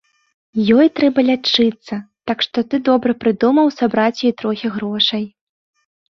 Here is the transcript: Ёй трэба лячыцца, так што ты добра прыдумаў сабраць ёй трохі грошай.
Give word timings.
Ёй 0.77 0.87
трэба 0.99 1.19
лячыцца, 1.27 1.97
так 2.31 2.37
што 2.47 2.57
ты 2.71 2.81
добра 2.89 3.11
прыдумаў 3.25 3.71
сабраць 3.77 4.17
ёй 4.27 4.33
трохі 4.43 4.67
грошай. 4.81 5.23